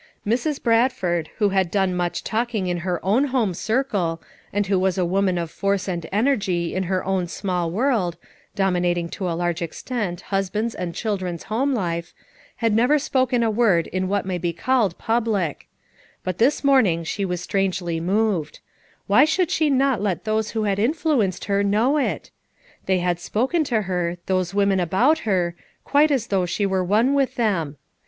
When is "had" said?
1.49-1.69, 12.55-12.73, 20.63-20.79, 22.97-23.19